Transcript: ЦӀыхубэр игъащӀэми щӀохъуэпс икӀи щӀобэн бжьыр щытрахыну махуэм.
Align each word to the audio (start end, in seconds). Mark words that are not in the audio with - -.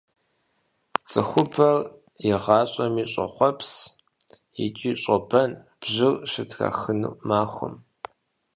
ЦӀыхубэр 1.09 1.77
игъащӀэми 2.29 3.03
щӀохъуэпс 3.11 3.71
икӀи 4.65 4.91
щӀобэн 5.01 5.51
бжьыр 5.81 6.15
щытрахыну 6.31 7.11
махуэм. 7.27 7.73